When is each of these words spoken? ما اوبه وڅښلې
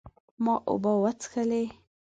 ما 0.43 0.55
اوبه 0.69 0.91
وڅښلې 1.03 1.63